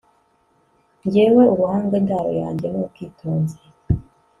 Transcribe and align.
jyewe 1.11 1.43
ubuhanga, 1.53 1.93
indaro 2.01 2.31
yanjye 2.41 2.65
ni 2.69 2.77
ubwitonzi 2.83 3.57